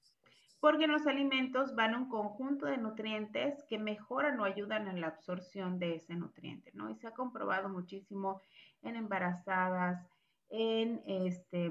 porque 0.62 0.86
los 0.86 1.08
alimentos 1.08 1.74
van 1.74 1.96
un 1.96 2.08
conjunto 2.08 2.66
de 2.66 2.76
nutrientes 2.76 3.64
que 3.64 3.80
mejoran 3.80 4.38
o 4.38 4.44
ayudan 4.44 4.86
en 4.86 5.00
la 5.00 5.08
absorción 5.08 5.80
de 5.80 5.96
ese 5.96 6.14
nutriente, 6.14 6.70
¿no? 6.72 6.88
Y 6.88 6.94
se 6.94 7.08
ha 7.08 7.10
comprobado 7.10 7.68
muchísimo 7.68 8.40
en 8.82 8.94
embarazadas, 8.94 10.06
en, 10.50 11.02
este, 11.04 11.64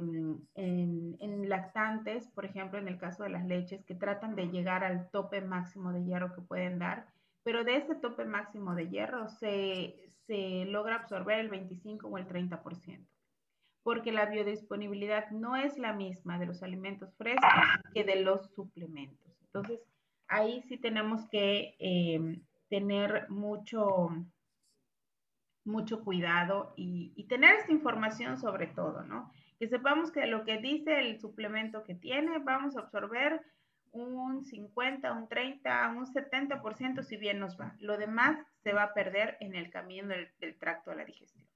en, 0.55 1.49
lactantes, 1.49 2.27
por 2.31 2.43
ejemplo, 2.43 2.79
en 2.79 2.89
el 2.89 2.97
caso 2.97 3.23
de 3.23 3.29
las 3.29 3.45
leches, 3.45 3.85
que 3.85 3.95
tratan 3.95 4.35
de 4.35 4.49
llegar 4.49 4.83
al 4.83 5.09
tope 5.09 5.39
máximo 5.39 5.93
de 5.93 6.03
hierro 6.03 6.33
que 6.35 6.41
pueden 6.41 6.77
dar, 6.77 7.07
pero 7.43 7.63
de 7.63 7.77
ese 7.77 7.95
tope 7.95 8.25
máximo 8.25 8.75
de 8.75 8.89
hierro 8.89 9.29
se, 9.29 10.11
se 10.27 10.65
logra 10.65 10.95
absorber 10.95 11.39
el 11.39 11.47
25 11.47 12.09
o 12.09 12.17
el 12.17 12.27
30% 12.27 13.07
porque 13.83 14.11
la 14.11 14.25
biodisponibilidad 14.25 15.29
no 15.31 15.55
es 15.55 15.77
la 15.77 15.93
misma 15.93 16.37
de 16.37 16.45
los 16.45 16.61
alimentos 16.63 17.13
frescos 17.15 17.49
que 17.93 18.03
de 18.03 18.17
los 18.17 18.51
suplementos. 18.53 19.35
Entonces, 19.45 19.79
ahí 20.27 20.61
sí 20.67 20.77
tenemos 20.77 21.27
que 21.29 21.75
em, 21.79 22.41
tener 22.69 23.29
mucho, 23.29 24.09
mucho 25.65 26.03
cuidado 26.03 26.73
y, 26.77 27.25
tener 27.27 27.55
esta 27.55 27.71
información 27.71 28.37
sobre 28.37 28.67
todo, 28.67 29.03
¿no? 29.03 29.31
Que 29.57 29.67
sepamos 29.67 30.11
que 30.11 30.25
lo 30.25 30.43
que 30.43 30.57
dice 30.57 30.99
el 30.99 31.19
suplemento 31.19 31.83
que 31.83 31.95
tiene, 31.95 32.39
vamos 32.39 32.75
a 32.75 32.81
absorber 32.81 33.41
un 33.91 34.43
50, 34.43 35.11
un 35.13 35.27
30, 35.27 35.89
un 35.89 36.05
70% 36.05 37.03
si 37.03 37.17
bien 37.17 37.39
nos 37.39 37.59
va. 37.59 37.75
Lo 37.79 37.97
demás 37.97 38.37
se 38.63 38.73
va 38.73 38.83
a 38.83 38.93
perder 38.93 39.37
en 39.39 39.55
el 39.55 39.69
camino 39.69 40.09
del, 40.09 40.29
del 40.39 40.57
tracto 40.57 40.91
a 40.91 40.95
la 40.95 41.05
digestión. 41.05 41.50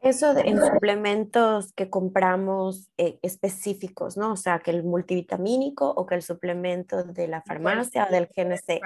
Eso 0.00 0.32
de, 0.32 0.42
en 0.42 0.60
suplementos 0.64 1.72
que 1.72 1.90
compramos 1.90 2.88
eh, 2.98 3.18
específicos, 3.22 4.16
¿no? 4.16 4.32
O 4.32 4.36
sea, 4.36 4.60
que 4.60 4.70
el 4.70 4.84
multivitamínico 4.84 5.90
o 5.90 6.06
que 6.06 6.14
el 6.14 6.22
suplemento 6.22 7.02
de 7.02 7.26
la 7.26 7.42
farmacia 7.42 8.06
o 8.08 8.12
del 8.12 8.28
GNC. 8.28 8.80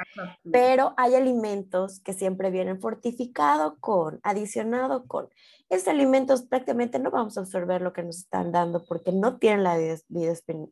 Pero 0.51 0.95
hay 0.97 1.15
alimentos 1.15 2.01
que 2.01 2.15
siempre 2.15 2.51
vienen 2.51 2.81
fortificados 2.81 3.75
con, 3.81 4.21
adicionado 4.23 5.07
con. 5.07 5.29
Esos 5.69 5.89
alimentos 5.89 6.43
prácticamente 6.43 6.99
no 6.99 7.11
vamos 7.11 7.37
a 7.37 7.41
absorber 7.41 7.83
lo 7.83 7.93
que 7.93 8.03
nos 8.03 8.19
están 8.19 8.51
dando 8.51 8.83
porque 8.85 9.13
no 9.13 9.37
tienen 9.39 9.65
la 9.65 9.77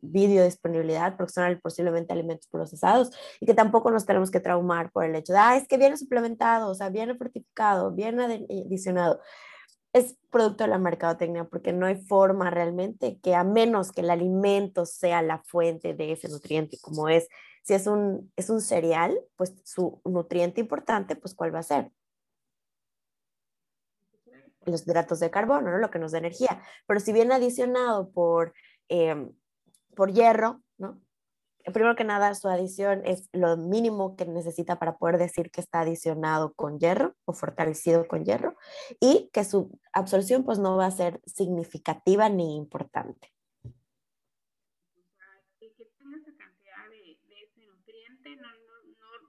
biodisponibilidad, 0.01 1.17
porque 1.17 1.33
son 1.33 1.59
posiblemente 1.61 2.13
alimentos 2.13 2.47
procesados 2.47 3.11
y 3.39 3.45
que 3.45 3.53
tampoco 3.53 3.91
nos 3.91 4.07
tenemos 4.07 4.31
que 4.31 4.39
traumar 4.39 4.91
por 4.91 5.05
el 5.05 5.15
hecho 5.15 5.33
de, 5.33 5.39
ah, 5.39 5.55
es 5.55 5.67
que 5.67 5.77
viene 5.77 5.97
suplementado, 5.97 6.69
o 6.69 6.75
sea, 6.75 6.89
viene 6.89 7.15
fortificado, 7.15 7.91
viene 7.91 8.45
adicionado 8.49 9.19
es 9.93 10.17
producto 10.29 10.63
de 10.63 10.69
la 10.69 10.77
mercadotecnia 10.77 11.45
porque 11.45 11.73
no 11.73 11.85
hay 11.85 11.95
forma 11.95 12.49
realmente 12.49 13.19
que 13.21 13.35
a 13.35 13.43
menos 13.43 13.91
que 13.91 14.01
el 14.01 14.09
alimento 14.09 14.85
sea 14.85 15.21
la 15.21 15.39
fuente 15.39 15.93
de 15.93 16.13
ese 16.13 16.29
nutriente, 16.29 16.77
como 16.81 17.09
es, 17.09 17.27
si 17.63 17.73
es 17.73 17.87
un, 17.87 18.31
es 18.35 18.49
un 18.49 18.61
cereal, 18.61 19.19
pues 19.35 19.53
su 19.65 20.01
nutriente 20.05 20.61
importante, 20.61 21.15
pues 21.15 21.35
¿cuál 21.35 21.53
va 21.53 21.59
a 21.59 21.63
ser? 21.63 21.91
Los 24.65 24.87
hidratos 24.87 25.19
de 25.19 25.31
carbono, 25.31 25.71
¿no? 25.71 25.77
Lo 25.77 25.91
que 25.91 25.99
nos 25.99 26.11
da 26.11 26.19
energía. 26.19 26.61
Pero 26.87 26.99
si 26.99 27.11
viene 27.11 27.33
adicionado 27.33 28.11
por, 28.11 28.53
em, 28.87 29.33
por 29.95 30.11
hierro, 30.11 30.61
¿no? 30.77 31.01
Primero 31.73 31.95
que 31.95 32.03
nada, 32.03 32.33
su 32.35 32.47
adición 32.47 33.01
es 33.05 33.29
lo 33.33 33.57
mínimo 33.57 34.15
que 34.15 34.25
necesita 34.25 34.79
para 34.79 34.97
poder 34.97 35.17
decir 35.17 35.51
que 35.51 35.61
está 35.61 35.81
adicionado 35.81 36.53
con 36.53 36.79
hierro 36.79 37.15
o 37.25 37.33
fortalecido 37.33 38.07
con 38.07 38.25
hierro 38.25 38.55
y 38.99 39.29
que 39.33 39.43
su 39.43 39.79
absorción 39.93 40.43
pues 40.43 40.59
no 40.59 40.77
va 40.77 40.85
a 40.85 40.91
ser 40.91 41.21
significativa 41.25 42.29
ni 42.29 42.55
importante. 42.55 43.31
de, 46.89 47.17
ese 47.43 47.65
nutriente 47.65 48.35
no, 48.37 48.49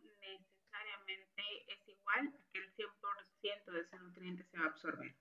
necesariamente 0.03 1.43
es 1.69 1.89
igual 1.89 2.29
a 2.29 2.53
que 2.53 2.59
el 2.59 2.75
100% 2.75 3.73
de 3.73 3.81
ese 3.81 3.99
nutriente 3.99 4.45
se 4.45 4.59
va 4.59 4.65
a 4.65 4.69
absorber. 4.69 5.15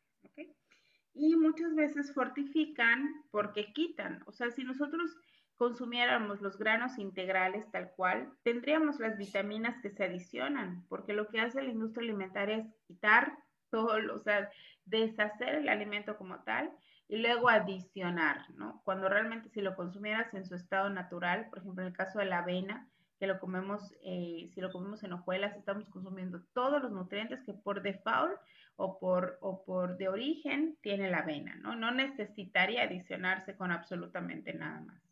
Y 1.13 1.35
muchas 1.35 1.75
veces 1.75 2.13
fortifican 2.13 3.25
porque 3.31 3.73
quitan. 3.73 4.23
O 4.27 4.31
sea, 4.31 4.49
si 4.51 4.63
nosotros 4.63 5.17
consumiéramos 5.61 6.41
los 6.41 6.57
granos 6.57 6.97
integrales 6.97 7.69
tal 7.69 7.91
cual, 7.91 8.33
tendríamos 8.41 8.99
las 8.99 9.15
vitaminas 9.15 9.79
que 9.83 9.91
se 9.91 10.05
adicionan, 10.05 10.83
porque 10.89 11.13
lo 11.13 11.27
que 11.27 11.39
hace 11.39 11.61
la 11.61 11.69
industria 11.69 12.03
alimentaria 12.03 12.57
es 12.57 12.65
quitar 12.87 13.37
todo, 13.69 14.15
o 14.15 14.17
sea, 14.17 14.49
deshacer 14.85 15.53
el 15.53 15.69
alimento 15.69 16.17
como 16.17 16.41
tal 16.41 16.71
y 17.07 17.17
luego 17.17 17.47
adicionar, 17.47 18.49
¿no? 18.55 18.81
Cuando 18.83 19.07
realmente 19.07 19.49
si 19.49 19.61
lo 19.61 19.75
consumieras 19.75 20.33
en 20.33 20.45
su 20.45 20.55
estado 20.55 20.89
natural, 20.89 21.47
por 21.51 21.59
ejemplo, 21.59 21.83
en 21.83 21.89
el 21.89 21.95
caso 21.95 22.17
de 22.17 22.25
la 22.25 22.39
avena, 22.39 22.89
que 23.19 23.27
lo 23.27 23.39
comemos, 23.39 23.93
eh, 24.03 24.49
si 24.55 24.61
lo 24.61 24.71
comemos 24.71 25.03
en 25.03 25.13
hojuelas, 25.13 25.55
estamos 25.55 25.87
consumiendo 25.89 26.41
todos 26.53 26.81
los 26.81 26.91
nutrientes 26.91 27.43
que 27.43 27.53
por 27.53 27.83
default 27.83 28.33
o 28.77 28.97
por, 28.97 29.37
o 29.41 29.63
por 29.63 29.97
de 29.97 30.09
origen 30.09 30.75
tiene 30.81 31.11
la 31.11 31.19
avena, 31.19 31.53
¿no? 31.57 31.75
No 31.75 31.91
necesitaría 31.91 32.81
adicionarse 32.81 33.55
con 33.55 33.69
absolutamente 33.69 34.55
nada 34.55 34.81
más. 34.81 35.10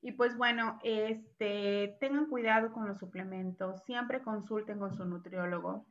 Y 0.00 0.12
pues 0.12 0.36
bueno, 0.36 0.78
este, 0.84 1.96
tengan 2.00 2.26
cuidado 2.26 2.72
con 2.72 2.86
los 2.86 2.98
suplementos, 2.98 3.82
siempre 3.84 4.22
consulten 4.22 4.78
con 4.78 4.94
su 4.94 5.04
nutriólogo, 5.04 5.86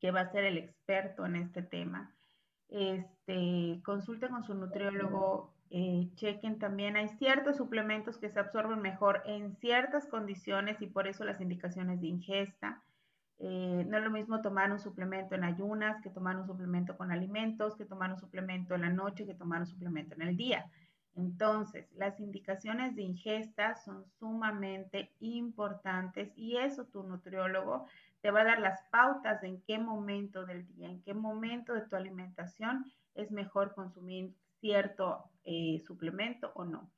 que 0.00 0.10
va 0.10 0.20
a 0.20 0.32
ser 0.32 0.44
el 0.44 0.56
experto 0.56 1.26
en 1.26 1.36
este 1.36 1.62
tema. 1.62 2.14
Este, 2.68 3.80
consulten 3.84 4.30
con 4.30 4.44
su 4.44 4.54
nutriólogo, 4.54 5.52
eh, 5.70 6.08
chequen 6.14 6.58
también, 6.58 6.96
hay 6.96 7.08
ciertos 7.08 7.56
suplementos 7.56 8.18
que 8.18 8.30
se 8.30 8.40
absorben 8.40 8.80
mejor 8.80 9.22
en 9.26 9.56
ciertas 9.56 10.06
condiciones 10.06 10.80
y 10.80 10.86
por 10.86 11.06
eso 11.06 11.24
las 11.24 11.40
indicaciones 11.40 12.00
de 12.00 12.06
ingesta. 12.06 12.82
Eh, 13.38 13.86
no 13.88 13.96
es 13.96 14.04
lo 14.04 14.10
mismo 14.10 14.42
tomar 14.42 14.70
un 14.70 14.78
suplemento 14.78 15.34
en 15.34 15.44
ayunas 15.44 16.00
que 16.02 16.10
tomar 16.10 16.36
un 16.36 16.46
suplemento 16.46 16.96
con 16.96 17.10
alimentos, 17.10 17.74
que 17.74 17.86
tomar 17.86 18.10
un 18.12 18.18
suplemento 18.18 18.74
en 18.74 18.82
la 18.82 18.90
noche, 18.90 19.26
que 19.26 19.34
tomar 19.34 19.60
un 19.60 19.66
suplemento 19.66 20.14
en 20.14 20.22
el 20.22 20.36
día. 20.36 20.70
Entonces, 21.16 21.86
las 21.96 22.20
indicaciones 22.20 22.94
de 22.94 23.02
ingesta 23.02 23.74
son 23.74 24.04
sumamente 24.18 25.12
importantes 25.20 26.32
y 26.36 26.56
eso 26.56 26.86
tu 26.86 27.02
nutriólogo 27.02 27.86
te 28.20 28.30
va 28.30 28.42
a 28.42 28.44
dar 28.44 28.60
las 28.60 28.80
pautas 28.90 29.40
de 29.40 29.48
en 29.48 29.62
qué 29.62 29.78
momento 29.78 30.46
del 30.46 30.66
día, 30.68 30.88
en 30.88 31.02
qué 31.02 31.14
momento 31.14 31.74
de 31.74 31.82
tu 31.82 31.96
alimentación 31.96 32.84
es 33.14 33.30
mejor 33.30 33.74
consumir 33.74 34.34
cierto 34.60 35.24
eh, 35.44 35.82
suplemento 35.86 36.52
o 36.54 36.64
no. 36.64 36.90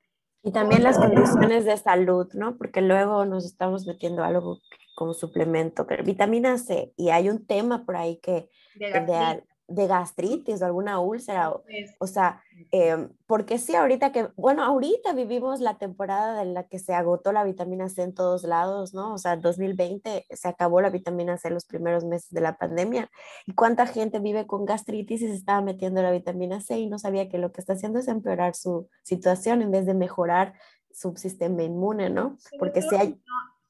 Y 0.45 0.51
también 0.51 0.83
las 0.83 0.99
condiciones 0.99 1.65
de 1.65 1.77
salud, 1.77 2.29
¿no? 2.35 2.57
Porque 2.57 2.81
luego 2.81 3.25
nos 3.25 3.45
estamos 3.45 3.87
metiendo 3.87 4.25
algo 4.25 4.59
como 4.97 5.15
suplemento, 5.15 5.87
pero 5.87 6.03
vitamina 6.03 6.59
C, 6.59 6.93
y 6.97 7.11
hay 7.11 7.31
un 7.31 7.47
tema 7.47 7.87
por 7.87 7.97
ahí 7.97 8.19
que 8.19 8.49
de, 8.75 8.91
de 8.91 9.45
gastritis 9.69 10.63
o 10.63 10.67
alguna 10.67 11.01
úlcera, 11.01 11.51
o, 11.51 11.63
o 11.99 12.07
sea, 12.07 12.43
eh, 12.71 13.09
porque 13.27 13.59
sí, 13.59 13.75
ahorita 13.75 14.13
que, 14.13 14.29
bueno, 14.37 14.63
ahorita 14.63 15.13
vivimos 15.15 15.61
la 15.61 15.79
temporada 15.79 16.43
en 16.43 16.55
la 16.55 16.65
que 16.65 16.79
se 16.79 16.95
agotó 16.95 17.33
la 17.33 17.45
vitamina 17.45 17.89
C 17.89 18.03
en 18.03 18.15
todos 18.15 18.45
lados, 18.45 18.95
¿no? 18.95 19.15
O 19.15 19.19
sea, 19.19 19.37
2020 19.37 20.27
se 20.31 20.49
acabó 20.49 20.81
la 20.81 20.91
vitamina 20.91 21.39
C 21.39 21.51
los 21.51 21.65
primeros 21.65 22.05
meses 22.05 22.31
de 22.31 22.41
la 22.41 22.57
pandemia. 22.57 23.11
¿Y 23.47 23.55
cuánta 23.55 23.87
gente 23.87 24.19
vive 24.19 24.47
con 24.47 24.65
gastritis 24.65 25.23
y 25.23 25.29
se 25.29 25.35
estaba 25.35 25.61
metiendo 25.61 26.03
la 26.03 26.11
vitamina 26.11 26.61
C 26.61 26.79
y 26.79 26.89
no 26.89 26.99
sabía 26.99 27.29
que 27.29 27.39
lo 27.39 27.53
que 27.53 27.61
está 27.61 27.75
haciendo 27.75 27.99
es 27.99 28.09
empeorar 28.09 28.55
su 28.55 28.89
situación 29.03 29.63
en 29.63 29.71
vez 29.71 29.87
de 29.87 29.95
mejorar 29.95 30.55
su 30.93 31.17
sistema 31.17 31.63
inmune, 31.63 32.11
¿no? 32.11 32.37
Porque 32.59 32.83
si 32.83 32.95
hay... 32.95 33.21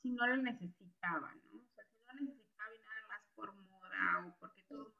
si 0.02 0.10
no 0.10 0.26
lo 0.26 0.36
necesitaban, 0.38 1.40
¿no? 1.44 1.60
O 1.60 1.74
sea, 1.74 1.84
si 1.84 2.00
no 2.04 2.12
necesitaba 2.20 2.70
y 2.74 2.84
nada 2.84 3.08
más 3.08 3.20
por 3.36 3.54
moda 3.54 4.26
o 4.26 4.34
porque 4.40 4.62
todo 4.68 4.92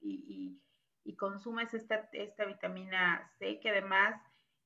y, 0.00 1.07
consumes 1.18 1.74
esta, 1.74 2.08
esta, 2.12 2.46
vitamina 2.46 3.30
C, 3.38 3.60
que 3.60 3.70
además 3.70 4.18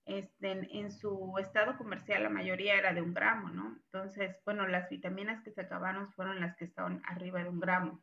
este, 0.04 0.78
en, 0.78 0.92
su 0.92 1.35
estado 1.38 1.76
comercial 1.76 2.23
la 2.23 2.28
mayoría 2.28 2.78
era 2.78 2.92
de 2.92 3.02
un 3.02 3.14
gramo, 3.14 3.49
¿no? 3.49 3.76
Entonces, 3.85 4.37
bueno, 4.44 4.66
las 4.68 4.88
vitaminas 4.88 5.42
que 5.42 5.50
se 5.50 5.62
acabaron 5.62 6.12
fueron 6.12 6.40
las 6.40 6.56
que 6.56 6.64
estaban 6.64 7.02
arriba 7.06 7.42
de 7.42 7.49
un 7.49 7.61
gramo. 7.61 8.02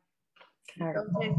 Entonces, 0.75 1.33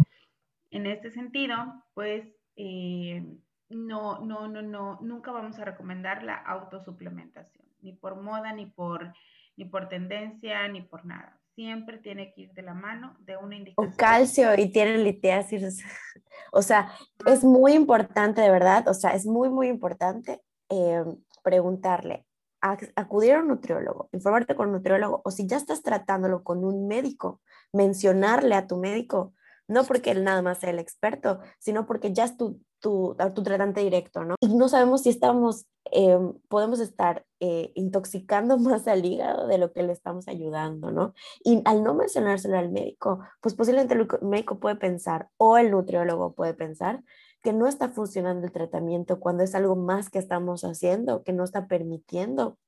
en 0.70 0.86
este 0.86 1.10
sentido, 1.10 1.56
pues 1.94 2.26
eh, 2.56 3.24
no, 3.68 4.20
no, 4.20 4.48
no, 4.48 4.62
no, 4.62 4.98
nunca 5.02 5.32
vamos 5.32 5.58
a 5.58 5.64
recomendar 5.64 6.22
la 6.22 6.36
autosuplementación, 6.36 7.66
ni 7.80 7.92
por 7.92 8.20
moda, 8.20 8.52
ni 8.52 8.66
por, 8.66 9.12
ni 9.56 9.64
por 9.64 9.88
tendencia, 9.88 10.66
ni 10.68 10.82
por 10.82 11.04
nada 11.04 11.39
siempre 11.60 11.98
tiene 11.98 12.32
que 12.32 12.42
ir 12.42 12.54
de 12.54 12.62
la 12.62 12.72
mano 12.72 13.14
de 13.20 13.36
una 13.36 13.54
indicación. 13.54 13.92
O 13.92 13.94
calcio 13.94 14.54
y 14.56 14.72
tienen 14.72 15.04
litiasis. 15.04 15.84
O 16.52 16.62
sea, 16.62 16.90
es 17.26 17.44
muy 17.44 17.74
importante, 17.74 18.40
de 18.40 18.50
verdad, 18.50 18.88
o 18.88 18.94
sea, 18.94 19.10
es 19.10 19.24
muy, 19.24 19.50
muy 19.50 19.68
importante 19.68 20.42
eh, 20.68 21.04
preguntarle, 21.44 22.26
acudir 22.60 23.34
a 23.34 23.40
un 23.40 23.48
nutriólogo, 23.48 24.08
informarte 24.10 24.56
con 24.56 24.68
un 24.68 24.72
nutriólogo, 24.72 25.22
o 25.24 25.30
si 25.30 25.46
ya 25.46 25.56
estás 25.56 25.82
tratándolo 25.82 26.42
con 26.42 26.64
un 26.64 26.88
médico, 26.88 27.40
mencionarle 27.72 28.56
a 28.56 28.66
tu 28.66 28.78
médico, 28.78 29.32
no 29.68 29.84
porque 29.84 30.10
él 30.10 30.24
nada 30.24 30.42
más 30.42 30.58
sea 30.58 30.70
el 30.70 30.80
experto, 30.80 31.38
sino 31.60 31.86
porque 31.86 32.12
ya 32.12 32.24
es 32.24 32.36
tu, 32.36 32.60
tu, 32.80 33.16
tu 33.34 33.42
tratante 33.42 33.80
directo, 33.80 34.24
¿no? 34.24 34.34
Y 34.40 34.48
no 34.48 34.68
sabemos 34.68 35.02
si 35.02 35.10
estamos, 35.10 35.66
eh, 35.92 36.18
podemos 36.48 36.80
estar 36.80 37.24
eh, 37.40 37.72
intoxicando 37.74 38.58
más 38.58 38.88
al 38.88 39.04
hígado 39.04 39.46
de 39.46 39.58
lo 39.58 39.72
que 39.72 39.82
le 39.82 39.92
estamos 39.92 40.28
ayudando, 40.28 40.90
¿no? 40.90 41.14
Y 41.44 41.62
al 41.64 41.82
no 41.82 41.94
mencionárselo 41.94 42.58
al 42.58 42.70
médico, 42.70 43.20
pues 43.40 43.54
posiblemente 43.54 43.94
el 43.94 44.08
médico 44.22 44.58
puede 44.58 44.76
pensar 44.76 45.28
o 45.36 45.58
el 45.58 45.70
nutriólogo 45.70 46.34
puede 46.34 46.54
pensar 46.54 47.02
que 47.42 47.52
no 47.52 47.66
está 47.66 47.88
funcionando 47.88 48.46
el 48.46 48.52
tratamiento 48.52 49.18
cuando 49.18 49.42
es 49.42 49.54
algo 49.54 49.76
más 49.76 50.10
que 50.10 50.18
estamos 50.18 50.62
haciendo, 50.62 51.22
que 51.22 51.32
no 51.32 51.44
está 51.44 51.66
permitiendo 51.68 52.58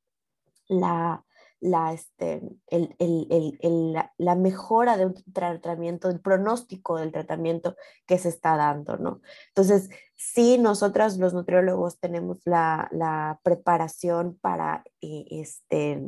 la, 0.68 1.24
la, 1.62 1.92
este, 1.92 2.42
el, 2.66 2.94
el, 2.98 3.56
el, 3.60 3.92
la, 4.18 4.34
mejora 4.34 4.96
de 4.96 5.06
un 5.06 5.14
tratamiento, 5.32 6.10
el 6.10 6.20
pronóstico 6.20 6.98
del 6.98 7.12
tratamiento 7.12 7.76
que 8.04 8.18
se 8.18 8.28
está 8.28 8.56
dando, 8.56 8.96
¿no? 8.96 9.20
Entonces, 9.48 9.88
sí, 10.16 10.58
nosotras 10.58 11.18
los 11.18 11.34
nutriólogos 11.34 12.00
tenemos 12.00 12.38
la, 12.44 12.88
la 12.90 13.40
preparación 13.44 14.36
para 14.40 14.82
eh, 15.00 15.24
este, 15.30 16.02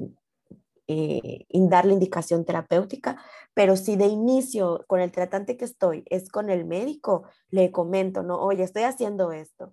eh, 0.89 1.47
dar 1.53 1.87
la 1.87 1.93
indicación 1.93 2.45
terapéutica, 2.45 3.23
pero 3.55 3.77
si 3.77 3.95
de 3.95 4.07
inicio 4.07 4.85
con 4.89 5.01
el 5.01 5.13
tratante 5.13 5.57
que 5.57 5.67
estoy 5.67 6.03
es 6.11 6.31
con 6.31 6.51
el 6.51 6.65
médico, 6.65 7.29
le 7.51 7.71
comento, 7.71 8.25
¿no? 8.25 8.41
Oye, 8.41 8.65
estoy 8.65 8.83
haciendo 8.83 9.31
esto. 9.31 9.73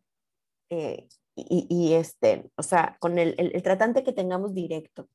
Eh, 0.69 1.07
y, 1.35 1.65
y, 1.69 1.93
este, 1.93 2.51
o 2.55 2.61
sea, 2.61 2.97
con 2.99 3.17
el, 3.17 3.33
el 3.37 3.63
tratante 3.63 4.03
que 4.03 4.13
tengamos 4.13 4.53
directo. 4.53 5.07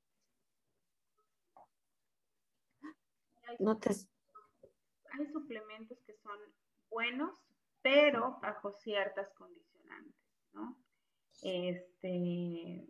Hay 5.13 5.27
suplementos 5.27 5.99
que 6.07 6.15
son 6.15 6.39
buenos, 6.91 7.35
pero 7.83 8.39
bajo 8.43 8.73
ciertas 8.73 9.33
condicionantes, 9.35 10.15
¿no? 10.53 10.77
Este, 11.43 12.89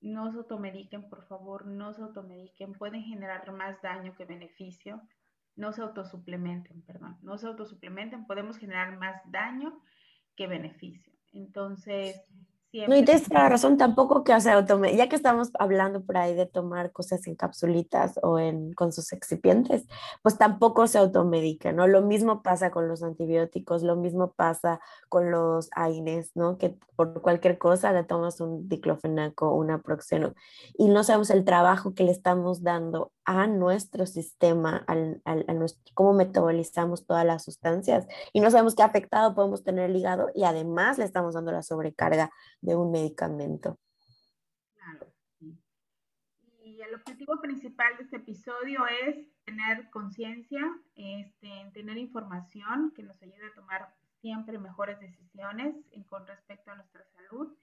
no 0.00 0.30
se 0.30 0.38
automediquen, 0.38 1.08
por 1.08 1.26
favor, 1.26 1.66
no 1.66 1.92
se 1.92 2.02
automediquen, 2.02 2.72
pueden 2.74 3.02
generar 3.02 3.50
más 3.52 3.80
daño 3.82 4.14
que 4.14 4.24
beneficio. 4.24 5.02
No 5.56 5.72
se 5.72 5.82
autosuplementen, 5.82 6.82
perdón, 6.82 7.18
no 7.20 7.36
se 7.36 7.48
autosuplementen, 7.48 8.26
podemos 8.26 8.58
generar 8.58 8.96
más 8.96 9.20
daño 9.30 9.82
que 10.36 10.46
beneficio. 10.46 11.12
Entonces, 11.32 12.22
no, 12.72 12.96
y 12.96 13.04
tienes 13.04 13.30
la 13.30 13.48
razón, 13.48 13.78
tampoco 13.78 14.24
que, 14.24 14.34
o 14.34 14.40
sea, 14.40 14.64
ya 14.94 15.08
que 15.08 15.16
estamos 15.16 15.50
hablando 15.58 16.02
por 16.04 16.18
ahí 16.18 16.34
de 16.34 16.44
tomar 16.44 16.92
cosas 16.92 17.26
en 17.26 17.34
capsulitas 17.34 18.18
o 18.22 18.38
en, 18.38 18.74
con 18.74 18.92
sus 18.92 19.12
excipientes, 19.12 19.86
pues 20.22 20.36
tampoco 20.36 20.86
se 20.86 20.98
automedica, 20.98 21.72
¿no? 21.72 21.86
Lo 21.86 22.02
mismo 22.02 22.42
pasa 22.42 22.70
con 22.70 22.86
los 22.86 23.02
antibióticos, 23.02 23.82
lo 23.82 23.96
mismo 23.96 24.32
pasa 24.32 24.80
con 25.08 25.30
los 25.30 25.70
AINES, 25.74 26.32
¿no? 26.34 26.58
Que 26.58 26.76
por 26.94 27.22
cualquier 27.22 27.58
cosa 27.58 27.92
le 27.92 28.04
tomas 28.04 28.40
un 28.40 28.68
diclofenaco, 28.68 29.54
una 29.54 29.80
proxeno, 29.80 30.34
y 30.76 30.88
no 30.88 31.04
sabemos 31.04 31.30
el 31.30 31.44
trabajo 31.44 31.94
que 31.94 32.04
le 32.04 32.10
estamos 32.10 32.62
dando 32.62 33.12
a 33.24 33.46
nuestro 33.46 34.06
sistema, 34.06 34.84
al, 34.86 35.20
al, 35.24 35.44
a 35.48 35.52
nuestro, 35.52 35.82
cómo 35.94 36.12
metabolizamos 36.12 37.06
todas 37.06 37.24
las 37.24 37.44
sustancias, 37.44 38.06
y 38.32 38.40
no 38.40 38.50
sabemos 38.50 38.74
qué 38.74 38.82
afectado 38.82 39.34
podemos 39.34 39.64
tener 39.64 39.88
el 39.88 39.96
hígado, 39.96 40.28
y 40.34 40.44
además 40.44 40.98
le 40.98 41.04
estamos 41.04 41.34
dando 41.34 41.52
la 41.52 41.62
sobrecarga 41.62 42.30
de 42.60 42.76
un 42.76 42.90
medicamento. 42.90 43.78
Claro. 44.74 45.12
Y 46.62 46.80
el 46.82 46.94
objetivo 46.94 47.40
principal 47.40 47.96
de 47.96 48.04
este 48.04 48.16
episodio 48.16 48.80
es 49.04 49.26
tener 49.44 49.88
conciencia, 49.90 50.60
este, 50.94 51.70
tener 51.72 51.96
información 51.96 52.92
que 52.94 53.02
nos 53.02 53.20
ayude 53.22 53.46
a 53.50 53.54
tomar 53.54 53.94
siempre 54.20 54.58
mejores 54.58 54.98
decisiones 55.00 55.74
con 56.08 56.26
respecto 56.26 56.70
a 56.70 56.76
nuestra 56.76 57.04
salud 57.14 57.56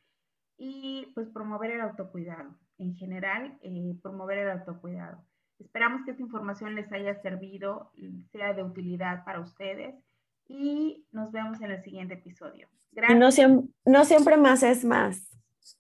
y 0.58 1.12
pues 1.14 1.28
promover 1.30 1.72
el 1.72 1.82
autocuidado. 1.82 2.56
En 2.78 2.96
general, 2.96 3.58
eh, 3.62 3.98
promover 4.02 4.40
el 4.40 4.52
autocuidado. 4.52 5.24
Esperamos 5.60 6.04
que 6.04 6.12
esta 6.12 6.24
información 6.24 6.76
les 6.76 6.92
haya 6.92 7.22
servido, 7.22 7.92
sea 8.32 8.54
de 8.54 8.64
utilidad 8.64 9.24
para 9.24 9.40
ustedes 9.40 9.96
y 10.48 11.06
nos 11.12 11.32
vemos 11.32 11.62
en 11.62 11.72
el 11.72 11.84
siguiente 11.84 12.16
episodio. 12.16 12.68
Gracias. 12.92 13.48
No, 13.50 13.64
no 13.86 14.06
siempre 14.06 14.38
más 14.38 14.64
es 14.64 14.86
más. 14.86 15.30